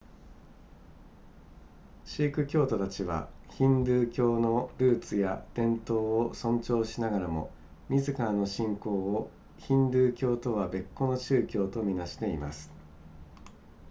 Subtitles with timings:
[2.05, 7.51] シーク教徒たちはヒンドゥー教のルーツや伝統を尊重しながらも
[7.87, 9.29] 自らの信仰を
[9.59, 12.71] ヒンドゥー教とは別個の宗教と見なしてます